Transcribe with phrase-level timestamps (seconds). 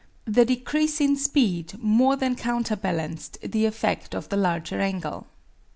[0.25, 5.27] The decrease in speed more than counterbalanced the effect of the larger angle.